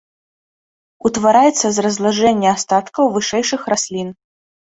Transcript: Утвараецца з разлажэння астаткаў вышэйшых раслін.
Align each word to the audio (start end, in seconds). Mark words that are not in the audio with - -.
Утвараецца 1.09 1.67
з 1.75 1.83
разлажэння 1.85 2.49
астаткаў 2.57 3.13
вышэйшых 3.17 3.61
раслін. 3.75 4.09